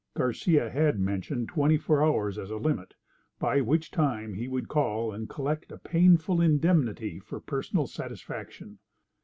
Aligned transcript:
Garcia 0.15 0.67
had 0.67 0.99
mentioned 0.99 1.47
twenty 1.47 1.77
four 1.77 2.03
hours 2.03 2.39
as 2.39 2.49
a 2.49 2.57
limit, 2.57 2.95
by 3.37 3.61
which 3.61 3.91
time 3.91 4.33
he 4.33 4.47
would 4.47 4.67
call 4.67 5.11
and 5.11 5.29
collect 5.29 5.71
a 5.71 5.77
painful 5.77 6.41
indemnity 6.41 7.19
for 7.19 7.39
personal 7.39 7.85
satisfaction. 7.85 8.79